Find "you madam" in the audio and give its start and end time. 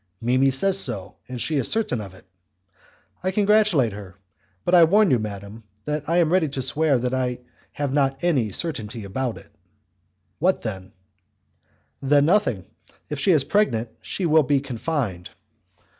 5.11-5.63